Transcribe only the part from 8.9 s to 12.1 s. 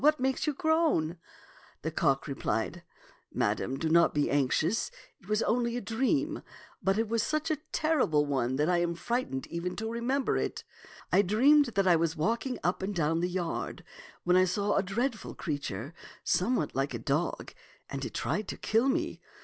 frightened even to remember it. I dreamed that I